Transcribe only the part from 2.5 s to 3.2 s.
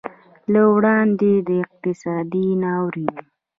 ناورین